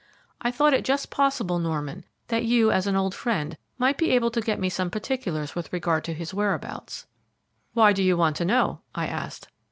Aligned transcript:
I 0.41 0.49
thought 0.49 0.73
it 0.73 0.83
just 0.83 1.11
possible, 1.11 1.59
Norman, 1.59 2.05
that 2.29 2.43
you, 2.43 2.71
as 2.71 2.87
an 2.87 2.95
old 2.95 3.13
friend, 3.13 3.55
might 3.77 3.99
be 3.99 4.09
able 4.09 4.31
to 4.31 4.41
get 4.41 4.59
me 4.59 4.67
some 4.67 4.89
particulars 4.89 5.53
with 5.53 5.71
regard 5.71 6.03
to 6.05 6.15
his 6.15 6.33
whereabouts." 6.33 7.05
"Why 7.73 7.93
do 7.93 8.01
you 8.01 8.17
want 8.17 8.35
to 8.37 8.45
know?" 8.45 8.81
I 8.95 9.05
asked. 9.05 9.49